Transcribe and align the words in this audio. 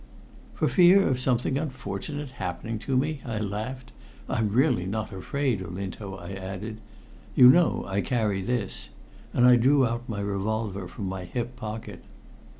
"For 0.55 0.67
fear 0.67 1.07
of 1.07 1.19
something 1.19 1.59
unfortunate 1.59 2.31
happening 2.41 2.79
to 2.79 2.97
me!" 2.97 3.21
I 3.23 3.37
laughed. 3.37 3.91
"I'm 4.27 4.49
really 4.49 4.87
not 4.87 5.13
afraid, 5.13 5.61
Olinto," 5.61 6.15
I 6.15 6.31
added. 6.31 6.81
"You 7.35 7.47
know 7.51 7.85
I 7.87 8.01
carry 8.01 8.41
this," 8.41 8.89
and 9.31 9.45
I 9.45 9.57
drew 9.57 9.85
out 9.85 10.09
my 10.09 10.21
revolver 10.21 10.87
from 10.87 11.05
my 11.05 11.25
hip 11.25 11.55
pocket. 11.55 12.03